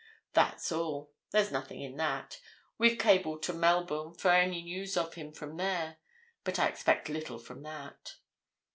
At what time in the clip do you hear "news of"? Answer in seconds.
4.63-5.13